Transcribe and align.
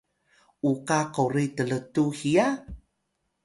uka 0.71 0.99
kori 1.15 1.45
tltu 1.57 2.03
hiya? 2.17 2.47